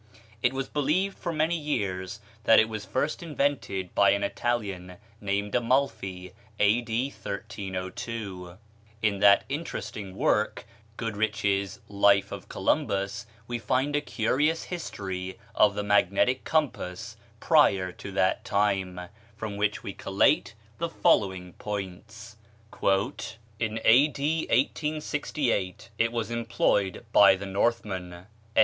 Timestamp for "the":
15.75-15.83, 20.79-20.89, 27.35-27.45